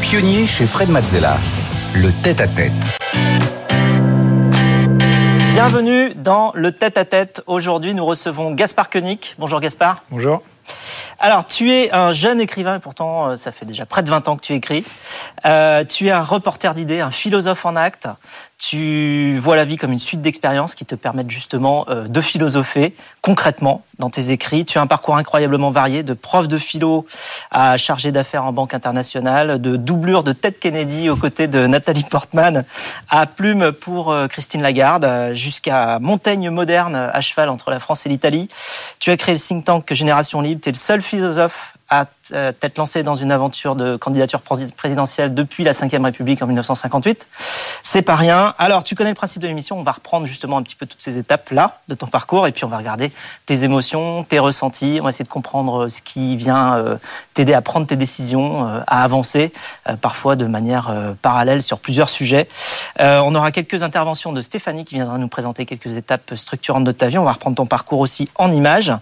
[0.00, 1.36] pionniers chez Fred Mazzella.
[1.94, 2.98] Le tête-à-tête.
[5.50, 7.42] Bienvenue dans le tête-à-tête.
[7.46, 9.34] Aujourd'hui, nous recevons Gaspard Koenig.
[9.38, 10.02] Bonjour Gaspard.
[10.10, 10.42] Bonjour.
[11.18, 14.28] Alors, tu es un jeune écrivain, et pourtant, euh, ça fait déjà près de 20
[14.28, 14.84] ans que tu écris.
[15.44, 18.08] Euh, tu es un reporter d'idées, un philosophe en acte.
[18.60, 22.94] Tu vois la vie comme une suite d'expériences qui te permettent justement euh, de philosopher
[23.22, 24.66] concrètement dans tes écrits.
[24.66, 27.06] Tu as un parcours incroyablement varié, de prof de philo
[27.50, 32.04] à chargé d'affaires en banque internationale, de doublure de Ted Kennedy aux côtés de Nathalie
[32.04, 32.66] Portman,
[33.08, 38.10] à plume pour euh, Christine Lagarde, jusqu'à Montaigne moderne à cheval entre la France et
[38.10, 38.48] l'Italie.
[38.98, 40.60] Tu as créé le think tank Génération Libre.
[40.62, 45.34] Tu es le seul philosophe à euh, t'être lancé dans une aventure de candidature présidentielle
[45.34, 47.26] depuis la Ve République en 1958.
[47.92, 48.54] C'est pas rien.
[48.56, 49.76] Alors, tu connais le principe de l'émission.
[49.76, 52.64] On va reprendre justement un petit peu toutes ces étapes-là de ton parcours et puis
[52.64, 53.10] on va regarder
[53.46, 54.98] tes émotions, tes ressentis.
[55.00, 56.98] On va essayer de comprendre euh, ce qui vient euh,
[57.34, 59.52] t'aider à prendre tes décisions, à avancer,
[60.00, 62.48] parfois de manière parallèle sur plusieurs sujets.
[63.00, 67.08] On aura quelques interventions de Stéphanie qui viendra nous présenter quelques étapes structurantes de ta
[67.08, 67.18] vie.
[67.18, 68.92] On va reprendre ton parcours aussi en images.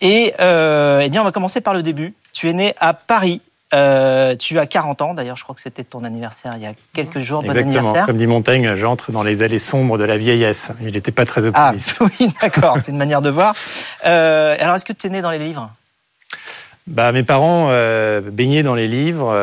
[0.00, 2.14] Et eh bien, on va commencer par le début.
[2.32, 3.40] Tu es né à Paris.
[3.74, 6.72] Euh, tu as 40 ans, d'ailleurs, je crois que c'était ton anniversaire il y a
[6.94, 7.44] quelques jours.
[7.44, 7.94] Exactement.
[8.04, 10.72] Comme dit Montaigne, j'entre dans les allées sombres de la vieillesse.
[10.82, 11.98] Il n'était pas très ah, optimiste.
[12.00, 13.54] Ah, oui, d'accord, c'est une manière de voir.
[14.04, 15.70] Euh, alors, est-ce que tu es né dans les livres?
[16.86, 19.36] Bah, mes parents euh, baignaient dans les livres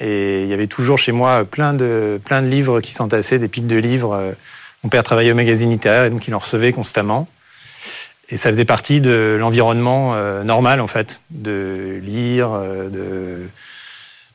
[0.00, 3.46] et il y avait toujours chez moi plein de, plein de livres qui s'entassaient, des
[3.46, 4.34] piles de livres.
[4.82, 7.28] Mon père travaillait au magazine littéraire et donc il en recevait constamment.
[8.30, 13.48] Et ça faisait partie de l'environnement euh, normal, en fait, de lire, euh, de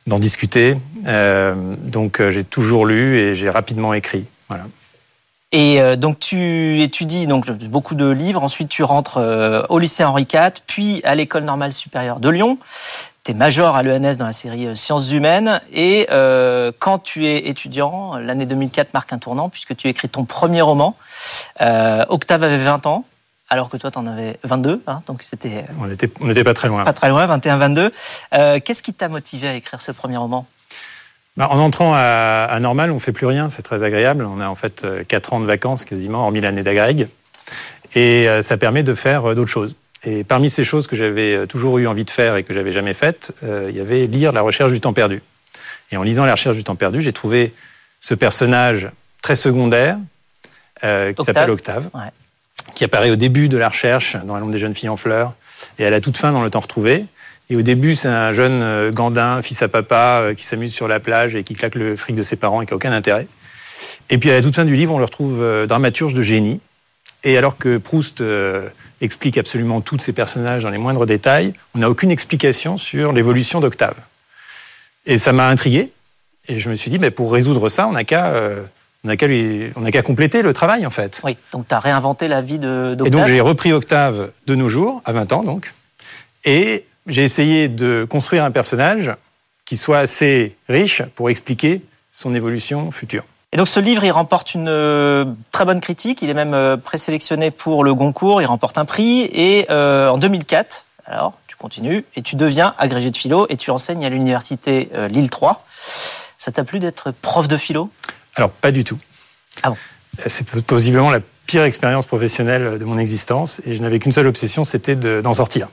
[0.06, 0.76] d'en discuter.
[1.06, 4.26] Euh, donc j'ai toujours lu et j'ai rapidement écrit.
[4.48, 4.64] Voilà.
[5.52, 8.42] Et donc tu étudies donc beaucoup de livres.
[8.42, 9.20] Ensuite tu rentres
[9.68, 12.58] au lycée Henri IV, puis à l'école normale supérieure de Lyon.
[13.24, 15.60] Tu es major à l'ENS dans la série Sciences humaines.
[15.72, 16.08] Et
[16.78, 20.96] quand tu es étudiant, l'année 2004 marque un tournant puisque tu écris ton premier roman.
[21.60, 23.04] Octave avait 20 ans
[23.50, 24.82] alors que toi, tu en avais 22.
[24.86, 25.64] Hein, donc c'était.
[25.78, 25.86] On
[26.26, 26.84] n'était pas très loin.
[26.84, 27.90] Pas très loin, 21-22.
[28.32, 30.46] Euh, Qu'est-ce qui t'a motivé à écrire ce premier roman?
[31.36, 33.50] Bah, En entrant à, Normal, on fait plus rien.
[33.50, 34.24] C'est très agréable.
[34.24, 37.08] On a en fait 4 euh, ans de vacances quasiment, hormis l'année d'agrég.
[37.96, 39.74] Et euh, ça permet de faire euh, d'autres choses.
[40.04, 42.94] Et parmi ces choses que j'avais toujours eu envie de faire et que j'avais jamais
[42.94, 45.22] faites, il y avait lire La recherche du temps perdu.
[45.90, 47.52] Et en lisant La recherche du temps perdu, j'ai trouvé
[48.00, 48.88] ce personnage
[49.20, 49.98] très secondaire
[50.80, 51.90] qui s'appelle Octave.
[51.92, 52.08] Ouais
[52.80, 55.34] qui apparaît au début de la recherche dans La l'ombre des jeunes filles en fleurs
[55.78, 57.04] et à la toute fin dans Le temps retrouvé.
[57.50, 60.88] Et au début, c'est un jeune euh, gandin, fils à papa, euh, qui s'amuse sur
[60.88, 63.26] la plage et qui claque le fric de ses parents et qui n'a aucun intérêt.
[64.08, 66.62] Et puis à la toute fin du livre, on le retrouve euh, dramaturge de génie.
[67.22, 68.24] Et alors que Proust
[69.02, 73.60] explique absolument tous ces personnages dans les moindres détails, on n'a aucune explication sur l'évolution
[73.60, 73.96] d'Octave.
[75.04, 75.92] Et ça m'a intrigué.
[76.48, 78.32] Et je me suis dit, mais pour résoudre ça, on n'a qu'à
[79.04, 81.20] on n'a qu'à compléter le travail en fait.
[81.24, 83.06] Oui, donc tu as réinventé la vie d'Octave.
[83.06, 85.72] Et donc j'ai repris Octave de nos jours, à 20 ans donc,
[86.44, 89.12] et j'ai essayé de construire un personnage
[89.64, 93.24] qui soit assez riche pour expliquer son évolution future.
[93.52, 96.76] Et donc ce livre, il remporte une euh, très bonne critique, il est même euh,
[96.76, 102.04] présélectionné pour le Goncourt, il remporte un prix, et euh, en 2004, alors tu continues,
[102.14, 105.64] et tu deviens agrégé de philo, et tu enseignes à l'université Lille 3.
[106.38, 107.90] Ça t'a plu d'être prof de philo?
[108.36, 108.98] Alors, pas du tout.
[109.62, 109.76] Ah bon
[110.26, 114.64] C'est possiblement la pire expérience professionnelle de mon existence et je n'avais qu'une seule obsession,
[114.64, 115.68] c'était d'en sortir.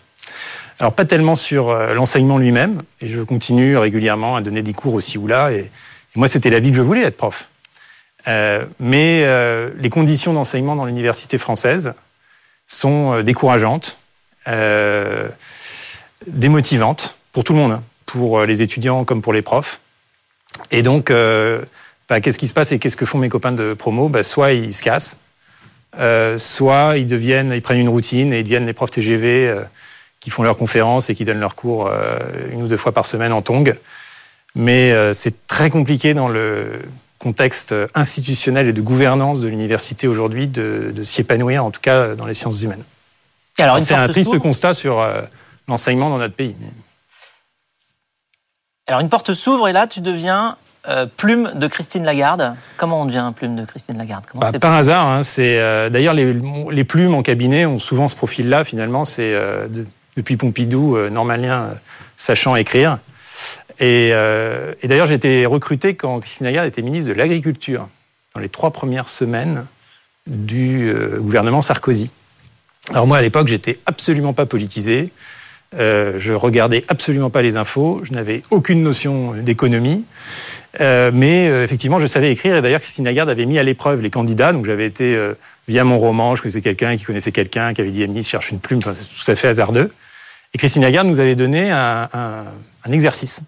[0.80, 4.94] Alors, pas tellement sur euh, l'enseignement lui-même, et je continue régulièrement à donner des cours
[4.94, 5.72] aussi ou là, et,
[6.16, 7.50] moi, c'était la vie que je voulais, être prof.
[8.28, 11.94] Euh, mais euh, les conditions d'enseignement dans l'université française
[12.66, 13.98] sont décourageantes,
[16.26, 19.80] démotivantes pour tout le monde, hein, pour les étudiants comme pour les profs.
[20.72, 21.12] Et donc,
[22.10, 24.10] bah, qu'est-ce qui se passe et qu'est-ce que font mes copains de promo?
[24.10, 25.18] Bah, Soit ils se cassent,
[25.98, 29.64] euh, soit ils deviennent, ils prennent une routine et ils deviennent les profs TGV euh,
[30.20, 33.06] qui font leurs conférences et qui donnent leurs cours euh, une ou deux fois par
[33.06, 33.74] semaine en tongs.
[34.56, 36.82] Mais c'est très compliqué dans le
[37.20, 42.16] contexte institutionnel et de gouvernance de l'université aujourd'hui de, de s'y épanouir, en tout cas
[42.16, 42.84] dans les sciences humaines.
[43.56, 45.06] C'est un triste constat sur
[45.68, 46.56] l'enseignement dans notre pays.
[48.88, 50.58] Alors une porte s'ouvre et là tu deviens
[50.88, 52.56] euh, plume de Christine Lagarde.
[52.78, 55.06] Comment on devient plume de Christine Lagarde bah, Par hasard.
[55.06, 58.64] Hein, c'est euh, d'ailleurs les, plumes en cabinet ont souvent ce profil-là.
[58.64, 59.68] Finalement, c'est euh,
[60.16, 61.72] depuis Pompidou, normalien
[62.16, 63.00] sachant écrire.
[63.80, 67.88] Et, et d'ailleurs, j'ai été recruté quand Christine Lagarde était ministre de l'Agriculture
[68.34, 69.66] dans les trois premières semaines
[70.26, 72.10] du gouvernement Sarkozy.
[72.90, 75.12] Alors moi, à l'époque, j'étais absolument pas politisé.
[75.76, 78.02] Euh, je regardais absolument pas les infos.
[78.04, 80.06] Je n'avais aucune notion d'économie.
[80.80, 82.56] Euh, mais euh, effectivement, je savais écrire.
[82.56, 84.54] Et d'ailleurs, Christine Lagarde avait mis à l'épreuve les candidats.
[84.54, 85.34] Donc j'avais été, euh,
[85.68, 88.60] via mon roman, je connaissais quelqu'un qui connaissait quelqu'un, qui avait dit Emily, cherche une
[88.60, 88.82] plume.
[88.82, 89.92] C'est tout à fait hasardeux.
[90.54, 93.42] Et Christine Lagarde nous avait donné un, un, exercice.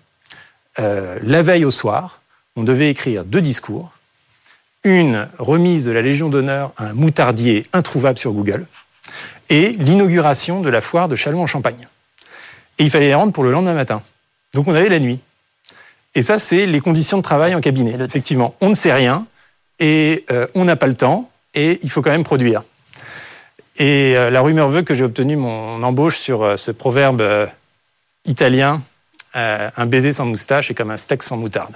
[0.78, 2.22] la veille au soir,
[2.58, 3.94] on devait écrire deux discours.
[4.84, 8.66] Une remise de la Légion d'honneur à un moutardier introuvable sur Google
[9.50, 11.88] et l'inauguration de la foire de Châlons-en-Champagne.
[12.80, 14.02] Et il fallait les rendre pour le lendemain matin.
[14.54, 15.20] Donc on avait la nuit.
[16.16, 17.96] Et ça, c'est les conditions de travail en cabinet.
[18.04, 19.28] Effectivement, on ne sait rien
[19.80, 22.64] et euh, on n'a pas le temps et il faut quand même produire.
[23.78, 27.24] Et euh, la rumeur veut que j'ai obtenu mon embauche sur euh, ce proverbe
[28.26, 28.82] italien
[29.36, 31.76] un baiser sans moustache est comme un steak sans moutarde.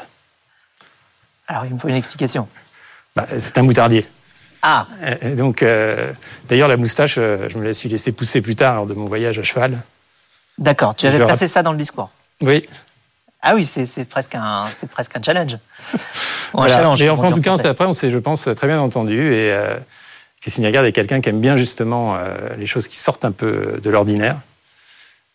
[1.48, 2.48] Alors, il me faut une explication.
[3.16, 4.08] Bah, c'est un moutardier.
[4.64, 4.88] Ah
[5.22, 5.64] Et donc,
[6.50, 9.38] d'ailleurs, la moustache, je me la suis laissé pousser plus tard lors de mon voyage
[9.38, 9.84] à cheval.
[10.58, 12.10] D'accord, tu Je avais le placé ça dans le discours.
[12.42, 12.66] Oui,
[13.42, 15.58] Ah oui, c'est presque, un- c'est presque un challenge.
[16.54, 17.02] Ou un challenge.
[17.02, 19.34] Et enfin, en tout cas, après, on s'est, je pense, très bien entendu.
[19.34, 19.78] Et euh,
[20.42, 23.80] Christine Lagarde est quelqu'un qui aime bien justement euh, les choses qui sortent un peu
[23.84, 24.40] de l'ordinaire.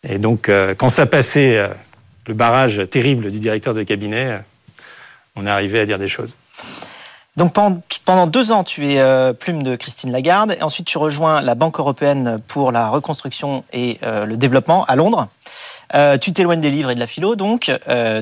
[0.07, 1.67] Et donc, euh, quand ça passait euh,
[2.27, 4.39] le barrage terrible du directeur de cabinet,
[5.35, 6.37] on est arrivé à dire des choses.
[7.39, 7.53] Donc
[8.03, 11.55] pendant, deux ans, tu es euh, plume de Christine Lagarde, et ensuite tu rejoins la
[11.55, 15.29] Banque européenne pour la reconstruction et euh, le développement à Londres.
[15.95, 17.71] Euh, tu t'éloignes des livres et de la philo, donc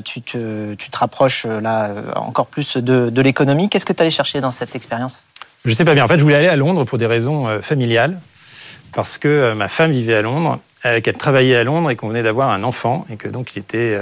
[0.04, 3.68] tu, te, rapproches là encore plus de, l'économie.
[3.68, 5.20] Qu'est-ce que tu allais chercher dans cette expérience?
[5.64, 6.04] Je sais pas bien.
[6.04, 8.20] En fait, je voulais aller à Londres pour des raisons familiales,
[8.94, 10.60] parce que ma femme vivait à Londres,
[11.02, 13.98] qu'elle travaillait à Londres et qu'on venait d'avoir un enfant, et que donc il était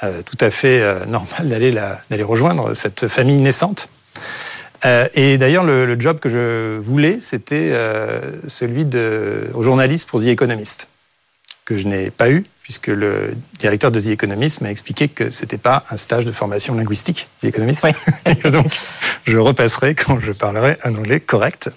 [0.00, 3.90] tout à fait normal d'aller rejoindre cette famille naissante.
[4.84, 10.08] Euh, et d'ailleurs, le, le job que je voulais, c'était euh, celui de au journaliste
[10.08, 10.88] pour The Economist,
[11.64, 15.58] que je n'ai pas eu, puisque le directeur de The Economist m'a expliqué que c'était
[15.58, 17.92] pas un stage de formation linguistique, The Economist, Oui.
[18.44, 18.66] et donc
[19.26, 21.70] je repasserai quand je parlerai un anglais correct.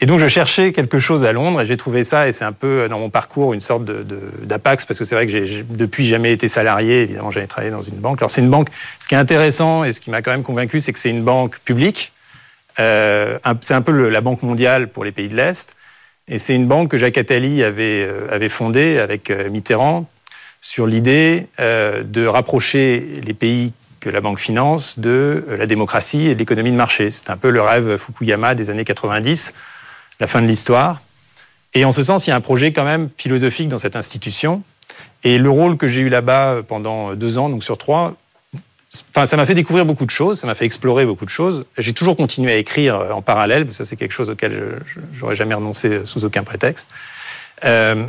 [0.00, 2.52] Et donc je cherchais quelque chose à Londres et j'ai trouvé ça et c'est un
[2.52, 5.32] peu euh, dans mon parcours une sorte de, de- d'apax parce que c'est vrai que
[5.32, 8.18] j'ai depuis jamais été salarié évidemment j'avais travaillé dans une banque.
[8.20, 8.68] Alors c'est une banque.
[9.00, 11.24] Ce qui est intéressant et ce qui m'a quand même convaincu c'est que c'est une
[11.24, 12.12] banque publique.
[12.78, 15.74] Euh, c'est un peu le- la banque mondiale pour les pays de l'Est
[16.28, 20.06] et c'est une banque que Jacques Attali avait euh, avait fondée avec euh, Mitterrand
[20.60, 26.34] sur l'idée euh, de rapprocher les pays que la banque finance de la démocratie et
[26.34, 27.10] de l'économie de marché.
[27.10, 29.54] C'est un peu le rêve Fukuyama des années 90,
[30.20, 31.02] la fin de l'histoire.
[31.74, 34.62] Et en ce sens, il y a un projet quand même philosophique dans cette institution.
[35.24, 38.14] Et le rôle que j'ai eu là-bas pendant deux ans, donc sur trois,
[38.90, 41.66] ça m'a fait découvrir beaucoup de choses, ça m'a fait explorer beaucoup de choses.
[41.76, 44.80] J'ai toujours continué à écrire en parallèle, mais ça c'est quelque chose auquel
[45.12, 46.88] j'aurais jamais renoncé sous aucun prétexte.
[47.64, 48.06] Euh,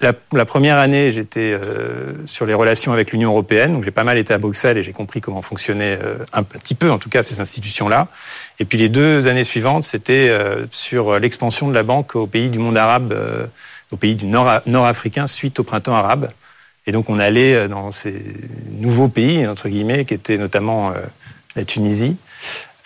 [0.00, 4.18] la, première année, j'étais euh, sur les relations avec l'Union européenne, donc j'ai pas mal
[4.18, 7.22] été à Bruxelles et j'ai compris comment fonctionnaient euh, un petit peu, en tout cas,
[7.22, 8.08] ces institutions-là.
[8.58, 12.50] Et puis les deux années suivantes, c'était euh, sur l'expansion de la banque aux pays
[12.50, 13.46] du monde arabe, euh,
[13.90, 16.28] aux pays du nord, nord-africain suite au printemps arabe.
[16.86, 18.22] Et donc on allait dans ces
[18.78, 20.94] nouveaux pays, entre guillemets, qui étaient notamment euh,
[21.56, 22.18] la Tunisie,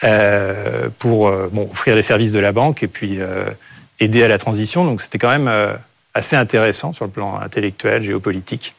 [0.04, 3.50] euh, pour bon, offrir les services de la banque et puis euh,
[3.98, 4.84] aider à la transition.
[4.84, 5.74] Donc c'était quand même euh,
[6.14, 8.74] assez intéressant sur le plan intellectuel, géopolitique.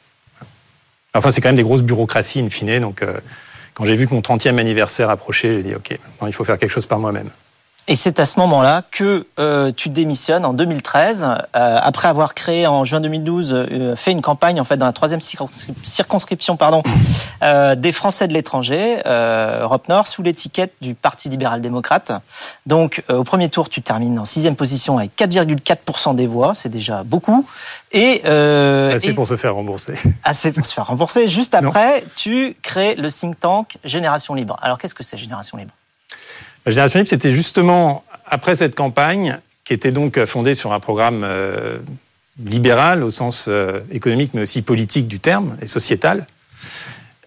[1.13, 2.79] Enfin, c'est quand même des grosses bureaucraties in fine.
[2.79, 3.19] Donc, euh,
[3.73, 6.57] quand j'ai vu que mon 30e anniversaire approchait, j'ai dit OK, maintenant il faut faire
[6.57, 7.29] quelque chose par moi-même.
[7.91, 12.65] Et c'est à ce moment-là que euh, tu démissionnes en 2013, euh, après avoir créé
[12.65, 16.83] en juin 2012, euh, fait une campagne en fait dans la troisième circonscri circonscription pardon,
[17.75, 22.13] des Français de l'étranger, Europe Nord, sous l'étiquette du Parti libéral-démocrate.
[22.65, 27.03] Donc au premier tour, tu termines en sixième position avec 4,4% des voix, c'est déjà
[27.03, 27.45] beaucoup.
[27.91, 29.99] Et assez et, pour se faire rembourser.
[30.23, 31.27] Assez pour se faire rembourser.
[31.27, 32.07] Juste après, non.
[32.15, 34.55] tu crées le think tank Génération Libre.
[34.61, 35.73] Alors qu'est-ce que c'est Génération Libre?
[36.65, 41.23] La Génération Libre, c'était justement après cette campagne, qui était donc fondée sur un programme
[41.23, 41.79] euh,
[42.43, 46.27] libéral au sens euh, économique, mais aussi politique du terme, et sociétal.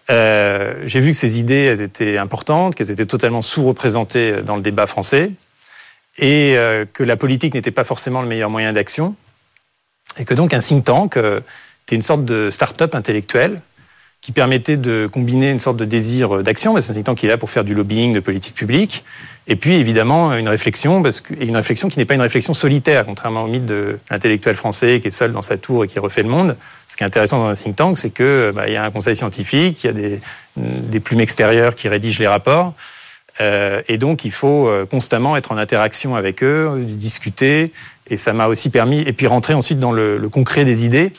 [0.09, 4.61] Euh, J'ai vu que ces idées, elles étaient importantes, qu'elles étaient totalement sous-représentées dans le
[4.61, 5.31] débat français,
[6.17, 6.55] et
[6.93, 9.17] que la politique n'était pas forcément le meilleur moyen d'action,
[10.17, 13.61] et que donc un think tank était une sorte de start-up intellectuelle
[14.25, 17.17] qui permettait de combiner une sorte de désir d'action, parce que c'est un think tank
[17.19, 19.03] qui est là pour faire du lobbying de politique publique,
[19.45, 22.55] et puis évidemment une réflexion, parce que, et une réflexion qui n'est pas une réflexion
[22.55, 25.99] solitaire, contrairement au mythe de l'intellectuel français qui est seul dans sa tour et qui
[25.99, 26.57] refait le monde.
[26.87, 28.89] Ce qui est intéressant dans un think tank, c'est que bah, il y a un
[28.89, 30.19] conseil scientifique, il y a des,
[30.57, 32.73] des plumes extérieures qui rédigent les rapports,
[33.41, 37.71] euh, et donc il faut constamment être en interaction avec eux, discuter,
[38.07, 41.13] et ça m'a aussi permis, et puis rentrer ensuite dans le, le concret des idées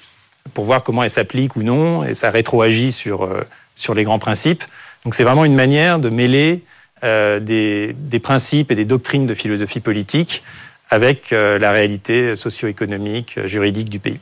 [0.54, 3.28] pour voir comment elle s'applique ou non, et ça rétroagit sur,
[3.74, 4.64] sur les grands principes.
[5.04, 6.64] Donc c'est vraiment une manière de mêler
[7.02, 10.42] des, des, principes et des doctrines de philosophie politique
[10.90, 14.18] avec la réalité socio-économique, juridique du pays.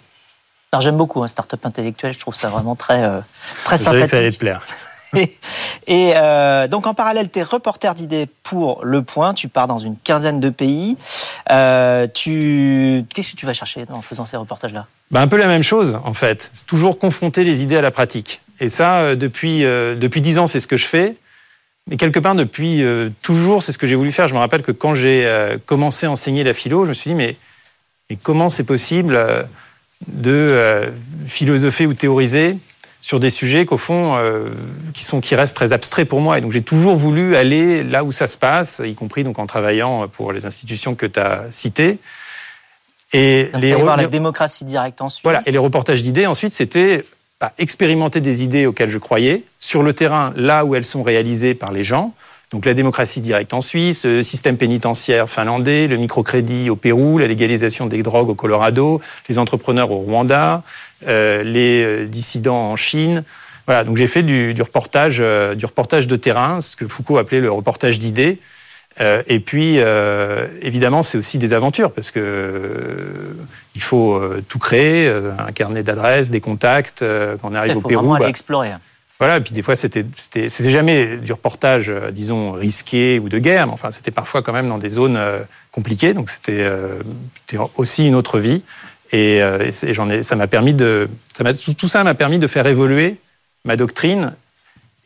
[0.81, 3.09] J'aime beaucoup un start-up intellectuel, je trouve ça vraiment très,
[3.65, 4.09] très sympathique.
[4.09, 4.63] Ça allait te plaire.
[5.87, 9.79] Et, euh, donc en parallèle, tu es reporter d'idées pour Le Point, tu pars dans
[9.79, 10.97] une quinzaine de pays.
[11.51, 12.07] Euh.
[12.07, 14.87] Qu'est-ce que tu vas chercher en faisant ces reportages-là?
[15.11, 17.91] Bah, Un peu la même chose en fait, c'est toujours confronter les idées à la
[17.91, 18.41] pratique.
[18.61, 21.17] Et ça, euh, depuis, depuis 10 ans, c'est ce que je fais.
[21.89, 22.83] Mais quelque part, depuis
[23.21, 24.27] toujours, c'est ce que j'ai voulu faire.
[24.27, 25.29] Je me rappelle que quand j'ai
[25.67, 27.37] commencé à enseigner la philo, je me suis dit, mais,
[28.09, 29.21] mais comment c'est possible
[30.07, 30.91] de
[31.27, 32.57] philosopher ou théoriser
[33.05, 34.49] sur des sujets qu'au fond, euh,
[34.95, 36.39] qui, sont, qui restent très abstraits pour moi.
[36.39, 39.47] Et donc j'ai toujours voulu aller là où ça se passe, y compris donc en
[39.47, 41.99] travaillant pour les institutions que tu as citées.
[43.13, 45.23] Et les voir la démocratie directe ensuite.
[45.23, 47.05] Voilà, et les reportages d'idées ensuite, c'était
[47.43, 51.55] bah, expérimenter des idées auxquelles je croyais sur le terrain, là où elles sont réalisées
[51.55, 52.15] par les gens.
[52.55, 57.27] Donc la démocratie directe en Suisse, le système pénitentiaire finlandais, le microcrédit au Pérou, la
[57.27, 60.63] légalisation des drogues au Colorado, les entrepreneurs au Rwanda,
[61.09, 63.25] euh, les euh, dissidents en Chine.
[63.67, 67.41] Voilà, donc j'ai fait du, reportage, euh, du reportage de terrain, ce que Foucault appelait
[67.41, 68.39] le reportage d'idées.
[69.01, 69.79] et puis,
[70.63, 73.35] évidemment, c'est aussi des aventures parce que
[73.75, 77.01] il faut tout créer, un carnet d'adresses, des contacts.
[77.01, 78.71] quand on arrive au Pérou, vraiment aller bah, explorer.
[79.21, 83.39] Voilà, et puis des fois, c'était, c'était, jamais du reportage, euh, disons, risqué ou de
[83.39, 86.99] guerre, mais enfin, c'était parfois quand même dans des zones euh, compliquées, donc c'était, euh,
[87.77, 88.63] aussi une autre vie.
[89.13, 89.41] Et,
[89.93, 91.45] j'en ai, ça m'a permis de, ça
[91.79, 93.21] tout ça m'a permis de faire évoluer
[93.65, 94.35] ma doctrine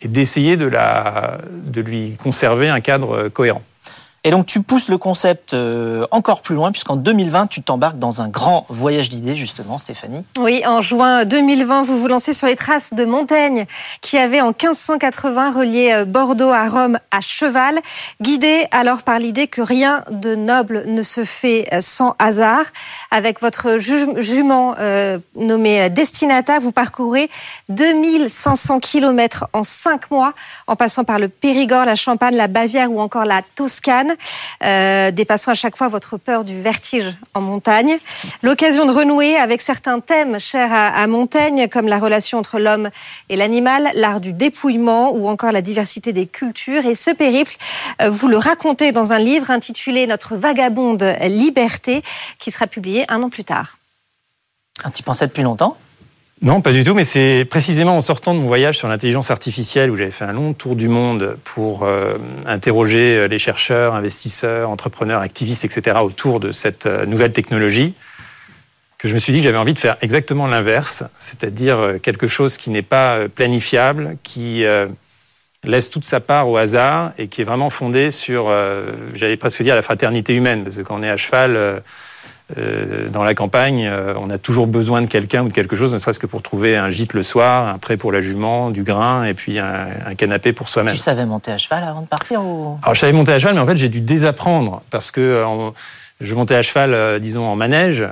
[0.00, 3.62] et d'essayer de, de lui conserver un cadre cohérent.
[4.24, 8.20] Et donc tu pousses le concept euh, encore plus loin, puisqu'en 2020, tu t'embarques dans
[8.20, 10.24] un grand voyage d'idées, justement, Stéphanie.
[10.38, 13.66] Oui, en juin 2020, vous vous lancez sur les traces de Montaigne,
[14.00, 17.78] qui avait en 1580 relié euh, Bordeaux à Rome à cheval,
[18.20, 22.64] guidé alors par l'idée que rien de noble ne se fait euh, sans hasard.
[23.10, 24.74] Avec votre jument
[25.34, 27.30] nommé Destinata, vous parcourez
[27.70, 30.34] 2500 km en 5 mois,
[30.66, 34.07] en passant par le Périgord, la Champagne, la Bavière ou encore la Toscane
[34.64, 37.96] euh, dépassant à chaque fois votre peur du vertige en montagne.
[38.42, 42.90] L'occasion de renouer avec certains thèmes chers à, Montaigne, comme la relation entre l'homme
[43.28, 46.86] et l'animal, l'art du dépouillement ou encore la diversité des cultures.
[46.86, 47.56] Et ce périple,
[48.02, 52.02] euh, vous le racontez dans un livre intitulé Notre vagabonde liberté,
[52.38, 53.78] qui sera publié un an plus tard.
[54.94, 55.76] Tu pensais depuis longtemps?
[56.40, 59.90] Non, pas du tout, mais c'est précisément en sortant de mon voyage sur l'intelligence artificielle
[59.90, 62.16] où j'avais fait un long tour du monde pour euh,
[62.46, 65.98] interroger euh, les chercheurs, investisseurs, entrepreneurs, activistes, etc.
[66.00, 67.94] autour de cette euh, nouvelle technologie
[68.98, 72.56] que je me suis dit que j'avais envie de faire exactement l'inverse, c'est-à-dire quelque chose
[72.56, 74.64] qui n'est pas planifiable, qui
[75.62, 78.52] laisse toute sa part au hasard et qui est vraiment fondé sur,
[79.14, 81.80] j'allais presque dire, la fraternité humaine, parce que quand on est à cheval
[82.56, 85.92] euh, dans la campagne, euh, on a toujours besoin de quelqu'un ou de quelque chose,
[85.92, 88.84] ne serait-ce que pour trouver un gîte le soir, un prêt pour la jument, du
[88.84, 90.94] grain et puis un, canapé pour soi-même.
[90.94, 92.78] Tu savais monter à cheval avant de partir ou...
[92.82, 95.70] Alors je savais monter à cheval, mais en fait j'ai dû désapprendre parce que euh,
[96.22, 98.04] je montais à cheval, disons en manège,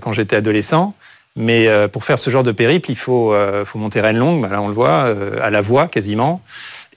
[0.00, 0.94] quand j'étais adolescent.
[1.36, 3.34] Mais pour faire ce genre de périple, il faut,
[3.64, 6.40] faut monter reine longue, bah, là on le voit, à la voie quasiment.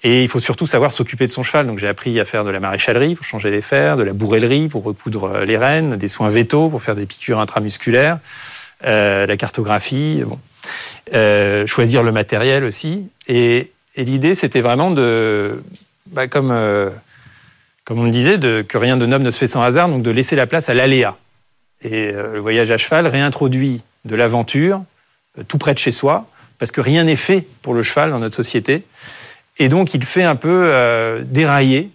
[0.05, 1.65] Et il faut surtout savoir s'occuper de son cheval.
[1.65, 4.67] Donc j'ai appris à faire de la maréchalerie pour changer les fers, de la bourrellerie
[4.67, 8.19] pour recoudre euh, les rênes, des soins vétos pour faire des piqûres intramusculaires,
[8.85, 10.39] euh, la cartographie, bon.
[11.15, 13.09] Euh, choisir le matériel aussi.
[13.27, 15.63] Et, l'idée, c'était vraiment de,
[16.11, 16.53] bah, comme,
[17.83, 20.11] comme on le disait, que rien de noble ne se fait sans hasard, donc de
[20.11, 21.17] laisser la place à l'aléa.
[21.81, 24.83] Et le voyage à cheval réintroduit de l'aventure
[25.47, 28.35] tout près de chez soi, parce que rien n'est fait pour le cheval dans notre
[28.35, 28.83] société.
[29.57, 31.89] Et donc, il fait un peu euh, dérailler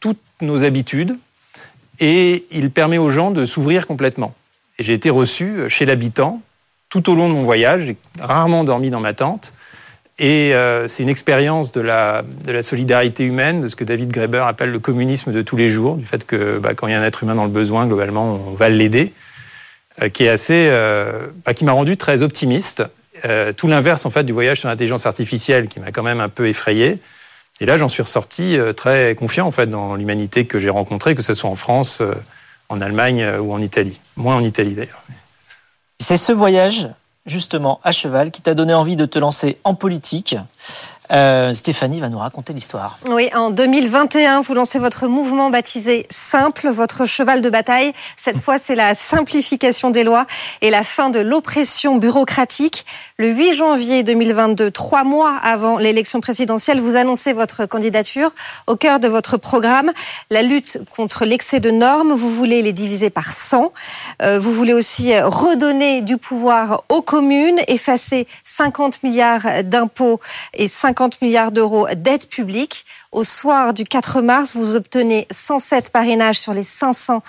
[0.00, 1.16] toutes nos habitudes
[1.98, 4.34] et il permet aux gens de s'ouvrir complètement.
[4.78, 6.42] Et j'ai été reçu chez l'habitant
[6.88, 7.82] tout au long de mon voyage.
[7.86, 9.52] J'ai rarement dormi dans ma tente.
[10.18, 12.22] Et euh, c'est une expérience de la,
[12.62, 16.06] solidarité humaine, de ce que David Graeber appelle le communisme de tous les jours, du
[16.06, 18.54] fait que bah, quand il y a un être humain dans le besoin, globalement, on
[18.54, 19.12] va l'aider,
[20.00, 20.70] euh, qui est assez,
[21.44, 22.82] bah, qui m'a rendu très optimiste
[23.24, 26.28] euh, tout l'inverse en fait du voyage sur l'intelligence artificielle qui m'a quand même un
[26.28, 27.00] peu effrayé.
[27.60, 31.14] Et là, j'en suis ressorti euh, très confiant en fait dans l'humanité que j'ai rencontrée,
[31.14, 32.14] que ce soit en France, euh,
[32.68, 34.00] en Allemagne ou en Italie.
[34.16, 35.02] Moins en Italie d'ailleurs.
[35.98, 36.88] C'est ce voyage
[37.24, 40.36] justement à cheval qui t'a donné envie de te lancer en politique.
[41.12, 42.98] Euh, Stéphanie va nous raconter l'histoire.
[43.08, 47.92] Oui, en 2021, vous lancez votre mouvement baptisé Simple, votre cheval de bataille.
[48.16, 50.26] Cette fois, c'est la simplification des lois
[50.62, 52.86] et la fin de l'oppression bureaucratique.
[53.18, 58.32] Le 8 janvier 2022, trois mois avant l'élection présidentielle, vous annoncez votre candidature.
[58.66, 59.92] Au cœur de votre programme,
[60.30, 62.12] la lutte contre l'excès de normes.
[62.12, 63.72] Vous voulez les diviser par 100.
[64.22, 70.20] Euh, vous voulez aussi redonner du pouvoir aux communes, effacer 50 milliards d'impôts
[70.54, 72.84] et 50 milliards d'euros d'aide publique.
[73.12, 77.22] Au soir du 4 mars, vous obtenez 107 parrainages sur les 500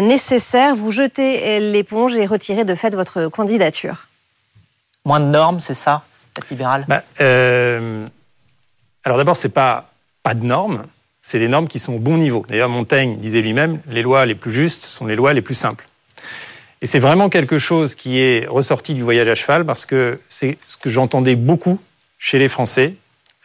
[0.00, 0.74] nécessaires.
[0.74, 4.08] Vous jetez l'éponge et retirez de fait votre candidature.
[5.04, 6.02] Moins de normes, c'est ça,
[6.38, 6.84] être libéral?
[6.88, 8.06] Bah, euh,
[9.04, 9.90] Alors d'abord, c'est pas
[10.24, 10.86] pas de normes,
[11.22, 12.44] c'est des normes qui sont au bon niveau.
[12.48, 15.86] D'ailleurs, Montaigne disait lui-même, les lois les plus justes sont les lois les plus simples.
[16.80, 20.58] Et c'est vraiment quelque chose qui est ressorti du voyage à cheval parce que c'est
[20.64, 21.78] ce que j'entendais beaucoup
[22.18, 22.96] chez les Français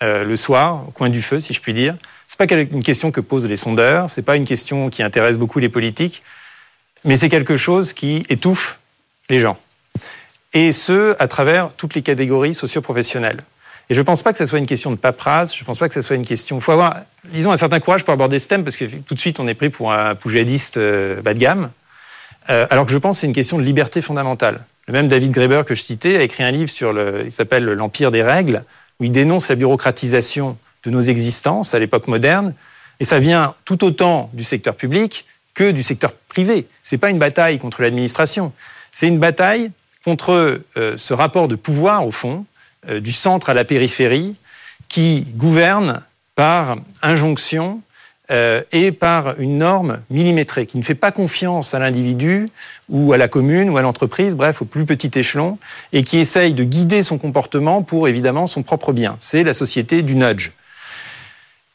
[0.04, 1.96] euh, le soir, au coin du feu, si je puis dire.
[2.28, 5.60] C'est pas une question que posent les sondeurs, c'est pas une question qui intéresse beaucoup
[5.60, 6.24] les politiques,
[7.04, 8.80] mais c'est quelque chose qui étouffe
[9.30, 9.58] les gens.
[10.54, 13.42] Et ce, à travers toutes les catégories socio-professionnelles.
[13.90, 15.80] Et je ne pense pas que ce soit une question de paperasse, je ne pense
[15.80, 16.58] pas que ce soit une question...
[16.58, 19.20] Il faut avoir, disons, un certain courage pour aborder ce thème, parce que tout de
[19.20, 21.72] suite, on est pris pour un poujadiste euh, bas de gamme.
[22.50, 24.64] Euh, alors que je pense que c'est une question de liberté fondamentale.
[24.88, 27.66] Le même David Graeber que je citais a écrit un livre sur le, il s'appelle
[27.66, 28.64] L'Empire des règles,
[29.00, 32.54] où il dénonce la bureaucratisation de nos existences à l'époque moderne.
[33.00, 36.68] Et ça vient tout autant du secteur public que du secteur privé.
[36.84, 38.54] C'est pas une bataille contre l'administration.
[38.92, 39.72] C'est une bataille
[40.04, 42.46] contre euh, ce rapport de pouvoir, au fond,
[42.90, 44.36] euh, du centre à la périphérie,
[44.88, 46.02] qui gouverne
[46.36, 47.82] par injonction
[48.32, 52.50] euh, et par une norme millimétrée, qui ne fait pas confiance à l'individu
[52.88, 55.58] ou à la commune ou à l'entreprise, bref, au plus petit échelon,
[55.94, 59.18] et qui essaye de guider son comportement pour évidemment son propre bien.
[59.20, 60.52] C'est la société du nudge.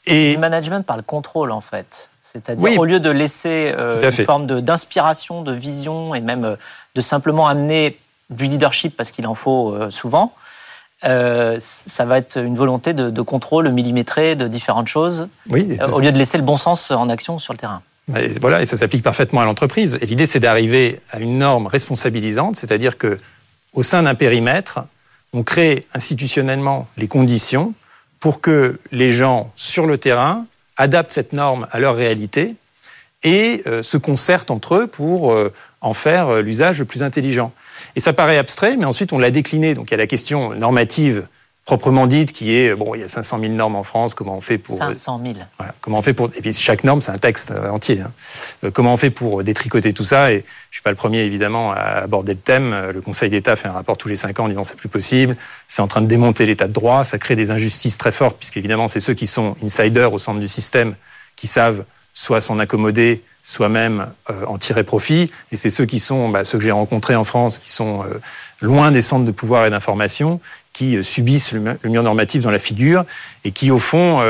[0.07, 2.11] Et le management par le contrôle, en fait.
[2.23, 6.57] C'est-à-dire, au lieu de laisser euh, une forme d'inspiration, de, vision, et même euh,
[6.95, 7.99] de simplement amener
[8.31, 10.33] du leadership, parce qu'il en faut souvent,
[11.05, 16.01] euh, ça va être une volonté de, contrôle millimétré de différentes choses, oui, euh, au
[16.01, 17.83] lieu de laisser le bon sens en action sur le terrain.
[18.17, 19.99] Et voilà, et ça s'applique parfaitement à l'entreprise.
[20.01, 23.19] Et l'idée, c'est d'arriver à une norme responsabilisante, c'est-à-dire que
[23.73, 24.81] au sein d'un périmètre,
[25.33, 27.75] on crée institutionnellement les conditions
[28.21, 32.57] pour que les gens sur le terrain adaptent cette norme à leur réalité
[33.23, 35.35] et euh, se concertent entre eux pour
[35.81, 37.53] en faire l'usage le plus intelligent.
[37.97, 39.75] Et ça paraît abstrait, mais ensuite on l'a décliné.
[39.75, 41.27] Donc il y a la question normative
[41.65, 44.41] proprement dite qui est bon il y a 500 000 normes en France comment on
[44.41, 47.19] fait pour 500 000 voilà, comment on fait pour et puis chaque norme c'est un
[47.19, 48.13] texte euh, entier hein.
[48.65, 50.33] Euh, comment on fait pour détricoter tout ça?
[50.33, 52.91] Et je suis pas le premier évidemment à aborder le thème.
[52.93, 55.37] Le Conseil d'État fait un rapport tous les cinq ans en disant c'est plus possible.
[55.69, 57.05] C'est en train de démonter l'état de droit.
[57.05, 60.49] Ça crée des injustices très fortes puisqu'évidemment c'est ceux qui sont insiders au centre du
[60.49, 60.95] système
[61.37, 65.31] qui savent soit s'en accommoder soi-même euh, en tirer profit.
[65.53, 68.21] Et c'est ceux qui sont, bah, ceux que j'ai rencontrés en France, qui sont euh,
[68.63, 70.41] loin des centres de pouvoir et d'information,
[70.73, 73.05] qui euh, subissent le, mur normatif dans la figure
[73.45, 74.23] et qui, au fond,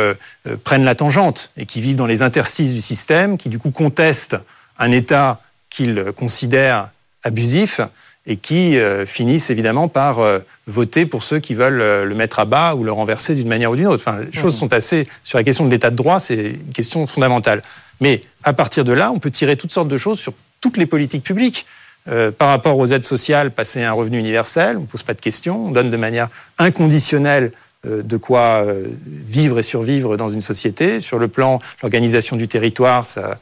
[0.64, 4.36] prennent la tangente et qui vivent dans les interstices du système, qui, du coup, contestent
[4.78, 6.90] un État qu'ils considèrent
[7.22, 7.80] abusif
[8.26, 10.20] et qui finissent évidemment par
[10.66, 13.76] voter pour ceux qui veulent le mettre à bas ou le renverser d'une manière ou
[13.76, 14.02] d'une autre.
[14.06, 17.06] Enfin, les choses sont assez sur la question de l'état de droit, c'est une question
[17.06, 17.62] fondamentale.
[18.00, 20.86] Mais à partir de là, on peut tirer toutes sortes de choses sur toutes les
[20.86, 21.66] politiques publiques.
[22.06, 25.14] Euh, par rapport aux aides sociales, passer à un revenu universel, on ne pose pas
[25.14, 27.50] de questions, on donne de manière inconditionnelle
[27.86, 31.00] euh, de quoi euh, vivre et survivre dans une société.
[31.00, 33.38] Sur le plan de l'organisation du territoire, ça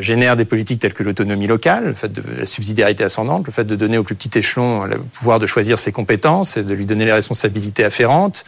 [0.00, 3.64] génère des politiques telles que l'autonomie locale, le fait de la subsidiarité ascendante, le fait
[3.64, 6.86] de donner au plus petit échelon le pouvoir de choisir ses compétences et de lui
[6.86, 8.44] donner les responsabilités afférentes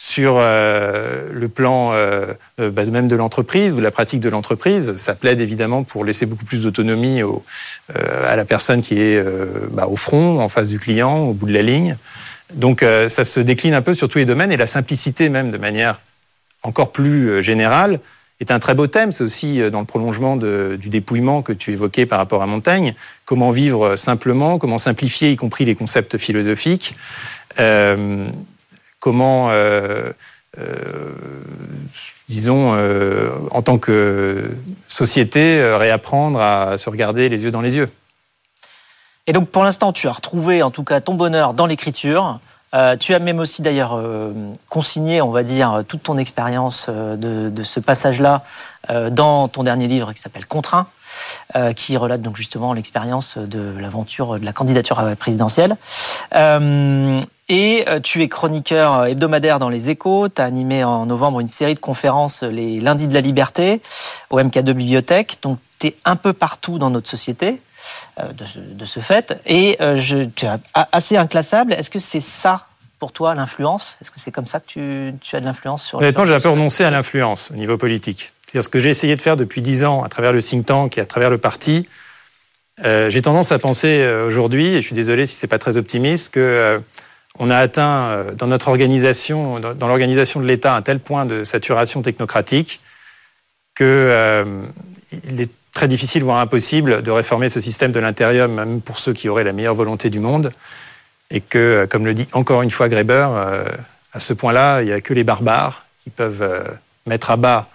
[0.00, 2.26] sur euh, le plan euh,
[2.60, 4.96] euh, bah, même de l'entreprise ou de la pratique de l'entreprise.
[4.96, 7.20] Ça plaide évidemment pour laisser beaucoup plus d'autonomie
[7.94, 9.22] à la personne qui est
[9.72, 11.96] bah, au front, en face du client, au bout de la ligne.
[12.54, 15.58] Donc ça se décline un peu sur tous les domaines et la simplicité même de
[15.58, 16.00] manière
[16.62, 17.98] encore plus générale
[18.40, 19.12] est un très beau thème.
[19.12, 22.94] C'est aussi dans le prolongement du dépouillement que tu évoquais par rapport à Montaigne.
[23.24, 26.94] Comment vivre simplement, comment simplifier, y compris les concepts philosophiques
[29.00, 30.12] comment, euh,
[30.58, 31.12] euh,
[32.28, 34.50] disons, euh, en tant que
[34.88, 37.88] société, réapprendre à se regarder les yeux dans les yeux.
[39.26, 42.40] Et donc pour l'instant, tu as retrouvé en tout cas ton bonheur dans l'écriture.
[42.74, 44.32] Euh, tu as même aussi d'ailleurs euh,
[44.68, 48.42] consigné, on va dire, toute ton expérience euh, de, de, ce passage-là
[49.10, 50.86] dans ton dernier livre qui s'appelle Contraint,
[51.76, 55.76] qui relate donc justement l'expérience de l'aventure de la candidature à la présidentielle.
[57.50, 61.74] et tu es chroniqueur hebdomadaire dans les échos, tu as animé en novembre une série
[61.74, 63.82] de conférences les lundis de la liberté
[64.30, 67.60] au MK2 Bibliothèque, donc tu es un peu partout dans notre société.
[68.18, 69.40] Euh, de, ce fait.
[69.46, 71.72] Et euh, je, tu es assez inclassable.
[71.72, 72.66] Est-ce que c'est ça
[72.98, 73.98] pour toi l'influence?
[74.00, 76.40] Est-ce que c'est comme ça que tu, tu as de l'influence sur Honnêtement, j'ai un
[76.40, 78.32] peu renoncé à l'influence au niveau politique.
[78.46, 80.98] C'est-à-dire ce que j'ai essayé de faire depuis dix ans à travers le think tank
[80.98, 81.88] et à travers le parti.
[82.84, 86.32] Euh, j'ai tendance à penser aujourd'hui, et je suis désolé si c'est pas très optimiste,
[86.32, 86.80] que
[87.38, 92.02] on a atteint dans notre organisation, dans l'organisation de l'État, un tel point de saturation
[92.02, 92.80] technocratique
[93.74, 94.42] que
[95.24, 99.12] il est très difficile, voire impossible, de réformer ce système de l'intérieur, même pour ceux
[99.12, 100.50] qui auraient la meilleure volonté du monde.
[101.30, 103.64] Et que, comme le dit encore une fois Greber, euh,
[104.12, 106.64] à ce point-là, il n'y a que les barbares qui peuvent euh,
[107.06, 107.68] mettre à bas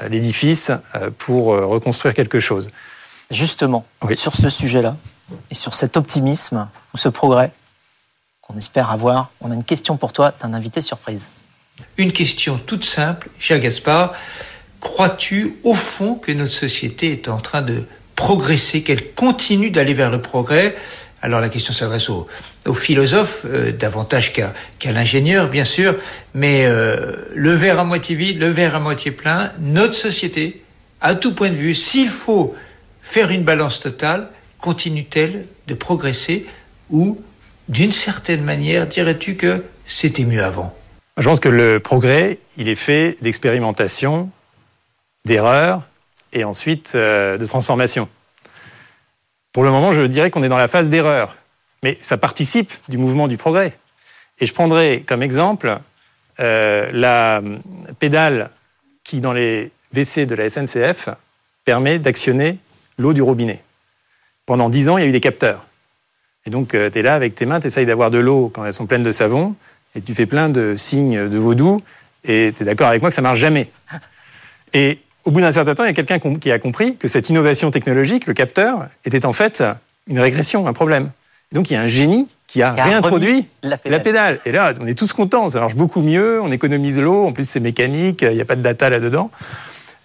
[0.00, 0.70] euh, l'édifice
[1.16, 2.70] pour reconstruire quelque chose.
[3.32, 4.96] Justement, sur ce sujet-là,
[5.50, 7.50] et sur cet optimisme, ou ce progrès
[8.40, 11.28] qu'on espère avoir, on a une question pour toi d'un invité surprise.
[11.96, 14.14] Une question toute simple, cher Gaspard
[14.80, 17.84] crois-tu au fond que notre société est en train de
[18.16, 20.76] progresser, qu'elle continue d'aller vers le progrès?
[21.20, 22.26] Alors la question s'adresse aux,
[22.74, 24.52] philosophes euh, davantage qu'à
[24.92, 25.96] l'ingénieur, bien sûr,
[26.34, 30.62] mais euh, le verre à moitié vide, le verre à moitié plein, notre société,
[31.00, 32.54] à tout point de vue, s'il faut
[33.02, 36.46] faire une balance totale, continue-t-elle de progresser
[36.90, 37.20] ou,
[37.68, 40.74] d'une certaine manière, dirais-tu que c'était mieux avant?
[41.16, 44.30] Je pense que le progrès, il est fait d'expérimentation,
[45.28, 45.82] d'erreur
[46.32, 48.08] et ensuite euh, de transformation.
[49.52, 51.36] Pour le moment, je dirais qu'on est dans la phase d'erreur,
[51.82, 53.78] mais ça participe du mouvement du progrès.
[54.40, 55.78] Et je prendrai comme exemple
[56.40, 57.40] euh, la
[57.98, 58.50] pédale
[59.04, 61.08] qui, dans les WC de la SNCF,
[61.64, 62.58] permet d'actionner
[62.98, 63.62] l'eau du robinet.
[64.46, 65.66] Pendant dix ans, il y a eu des capteurs.
[66.46, 68.64] Et donc, euh, tu es là avec tes mains, tu essayes d'avoir de l'eau quand
[68.64, 69.56] elles sont pleines de savon,
[69.94, 71.80] et tu fais plein de signes de vaudou,
[72.24, 73.70] et tu es d'accord avec moi que ça marche jamais.
[74.72, 77.28] Et au bout d'un certain temps, il y a quelqu'un qui a compris que cette
[77.28, 79.62] innovation technologique, le capteur, était en fait
[80.06, 81.10] une régression, un problème.
[81.52, 84.40] Et donc il y a un génie qui a, réintroduit la pédale.
[84.46, 87.46] Et là, on est tous contents, ça marche beaucoup mieux, on économise l'eau, en plus
[87.46, 89.30] c'est mécanique, il n'y a pas de data là-dedans.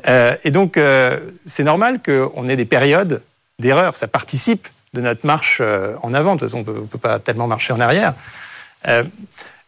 [0.10, 3.24] Euh, et donc euh, c'est normal qu'on ait des périodes
[3.60, 6.98] d'erreur, ça participe de notre marche euh, en avant, de toute façon on ne peut
[6.98, 8.14] pas tellement marcher en arrière.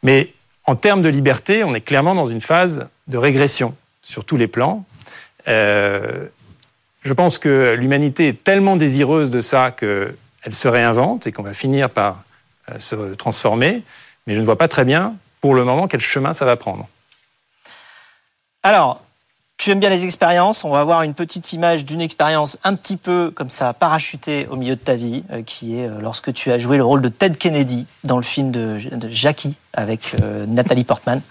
[0.03, 0.33] mais
[0.65, 4.49] en termes de liberté, on est clairement dans une phase de régression sur tous les
[4.49, 4.83] plans.
[5.47, 6.27] Euh,
[7.03, 10.15] je pense que l'humanité est tellement désireuse de ça qu'elle
[10.51, 12.23] se réinvente et qu'on va finir par
[12.71, 13.84] euh, se transformer,
[14.25, 16.88] mais je ne vois pas très bien pour le moment quel chemin ça va prendre.
[18.63, 19.03] Alors,
[19.58, 20.63] tu aimes bien les expériences.
[20.63, 24.55] On va avoir une petite image d'une expérience un petit peu comme ça, parachutée au
[24.55, 27.38] milieu de ta vie, euh, qui est lorsque tu as joué le rôle de Ted
[27.38, 28.79] Kennedy dans le film de,
[29.10, 30.15] Jackie avec
[30.47, 31.21] Nathalie Portman.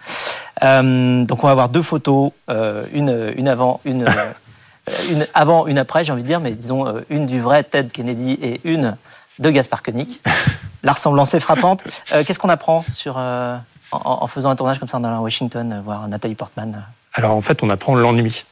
[0.64, 5.66] Euh, donc on va avoir deux photos, euh, une, une avant, une, euh, une avant,
[5.66, 8.96] une après, j'ai envie de dire, mais disons une du vrai Ted Kennedy et une
[9.38, 10.20] de Gaspard Koenig.
[10.82, 11.82] La ressemblance est frappante.
[12.08, 16.84] Qu'est-ce qu'on apprend sur, en, faisant un tournage comme ça dans Washington, voir Nathalie Portman
[17.14, 18.44] Alors en fait, on apprend l'ennui.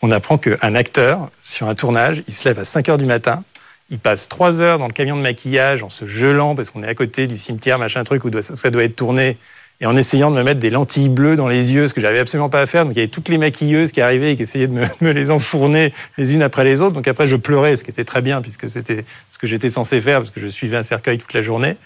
[0.00, 3.44] On apprend qu'un acteur, sur un tournage, il se lève à 5 heures du matin,
[3.90, 6.88] il passe 3 heures dans le camion de maquillage en se gelant parce qu'on est
[6.88, 9.36] à côté du cimetière, machin truc, où ça doit être tourné
[9.80, 12.18] et en essayant de me mettre des lentilles bleues dans les yeux, ce que j'avais
[12.18, 12.84] absolument pas à faire.
[12.84, 15.30] Donc il y avait toutes les maquilleuses qui arrivaient et qui essayaient de me, les
[15.30, 16.94] enfourner les unes après les autres.
[16.94, 20.00] Donc après je pleurais, ce qui était très bien puisque c'était ce que j'étais censé
[20.00, 21.76] faire parce que je suivais un cercueil toute la journée.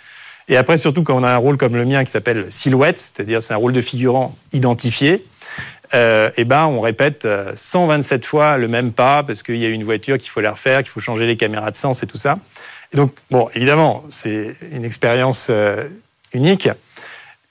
[0.48, 3.42] Et après surtout quand on a un rôle comme le mien qui s'appelle silhouette, c'est-à-dire
[3.42, 5.24] c'est un rôle de figurant identifié.
[5.94, 9.68] Euh, et ben on répète 127 euh, fois le même pas parce qu'il y a
[9.68, 12.16] une voiture qu'il faut la refaire, qu'il faut changer les caméras de sens et tout
[12.16, 12.38] ça.
[12.94, 15.86] Donc bon évidemment c'est une expérience euh,
[16.32, 16.70] unique.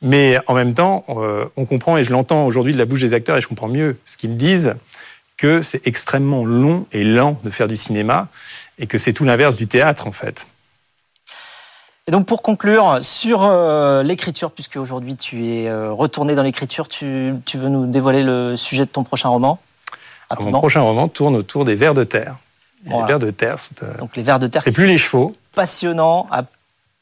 [0.01, 3.13] Mais en même temps, euh, on comprend, et je l'entends aujourd'hui de la bouche des
[3.13, 4.75] acteurs, et je comprends mieux ce qu'ils disent,
[5.37, 8.27] que c'est extrêmement long et lent de faire du cinéma,
[8.79, 10.47] et que c'est tout l'inverse du théâtre, en fait.
[12.07, 16.87] Et donc pour conclure sur euh, l'écriture, puisque aujourd'hui tu es euh, retourné dans l'écriture,
[16.87, 19.59] tu, veux nous dévoiler le sujet de ton prochain roman?
[20.39, 22.37] Mon prochain roman tourne autour des vers de terre.
[22.85, 23.57] Les vers de terre,
[23.99, 24.63] donc les vers de terre.
[24.63, 25.35] C'est plus les chevaux.
[25.53, 26.43] Passionnant, à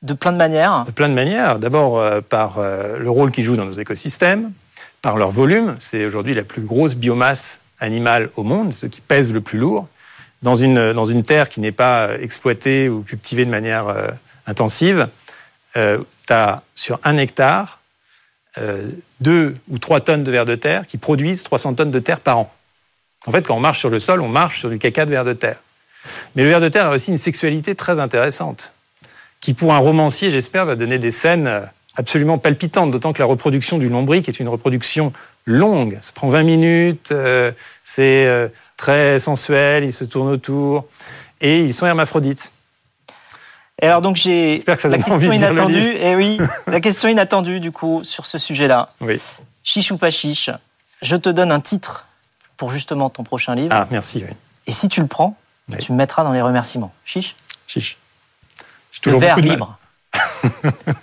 [0.01, 1.59] de plein de manières De plein de manières.
[1.59, 4.51] D'abord euh, par euh, le rôle qu'ils jouent dans nos écosystèmes,
[5.01, 5.75] par leur volume.
[5.79, 9.88] C'est aujourd'hui la plus grosse biomasse animale au monde, ce qui pèse le plus lourd.
[10.41, 14.07] Dans une, dans une terre qui n'est pas exploitée ou cultivée de manière euh,
[14.45, 15.09] intensive,
[15.73, 17.79] tu as sur un hectare
[18.57, 18.89] euh,
[19.21, 22.39] 2 ou 3 tonnes de vers de terre qui produisent 300 tonnes de terre par
[22.39, 22.53] an.
[23.27, 25.25] En fait, quand on marche sur le sol, on marche sur du caca de vers
[25.25, 25.62] de terre.
[26.35, 28.73] Mais le ver de terre a aussi une sexualité très intéressante,
[29.41, 31.62] qui pour un romancier, j'espère, va donner des scènes
[31.95, 35.12] absolument palpitantes, d'autant que la reproduction du lombric est une reproduction
[35.45, 35.97] longue.
[36.02, 37.52] Ça prend 20 minutes, euh,
[37.84, 38.47] c'est euh,
[38.78, 40.86] très sensuel, ils se tournent autour,
[41.41, 42.52] et ils sont hermaphrodites.
[43.82, 45.95] Et alors donc j'ai J'espère que ça la question envie de inattendue.
[46.02, 48.89] Et oui, la question inattendue du coup sur ce sujet-là.
[48.99, 49.21] Oui.
[49.63, 50.49] Chiche ou pas chiche
[51.02, 52.08] Je te donne un titre
[52.58, 53.69] pour justement ton prochain livre.
[53.73, 54.36] Ah, merci, oui.
[54.67, 55.38] Et si tu le prends,
[55.69, 55.78] Oui.
[55.78, 56.93] tu me mettras dans les remerciements.
[57.06, 57.36] Chiche?
[57.67, 57.97] Chiche.
[58.91, 59.58] J'ai Le toujours verre beaucoup de mal.
[59.58, 59.78] libre.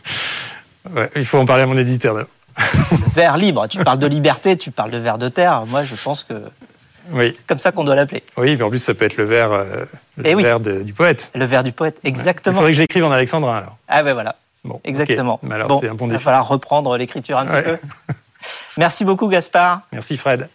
[0.94, 2.14] Ouais, il faut en parler à mon éditeur.
[3.14, 3.66] Verre libre.
[3.66, 5.66] Tu parles de liberté, tu parles de verre de terre.
[5.66, 6.35] Moi, je pense que
[7.11, 8.22] Oui, c'est comme ça qu'on doit l'appeler.
[8.37, 9.85] oui, mais en plus, ça peut être le verre, euh,
[10.16, 10.42] le Eh oui.
[10.44, 11.33] verre de- du poète.
[11.35, 11.99] Le verre du poète.
[12.05, 12.55] Il Exactement.
[12.57, 13.77] faudrait que je l'écrive en alexandrin, alors.
[13.88, 14.37] Ah ben voilà.
[14.64, 14.81] Bon.
[14.85, 15.40] Exactement.
[15.42, 16.25] Mais alors, bon, c'est un bon il va défi.
[16.25, 17.62] falloir reprendre l'écriture un Ouais.
[17.62, 18.14] petit peu.
[18.77, 19.81] Merci beaucoup, Gaspard.
[19.92, 20.49] Merci, Fred.